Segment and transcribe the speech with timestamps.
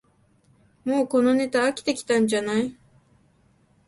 [0.83, 2.75] もうこのネタ飽きてきたんじゃない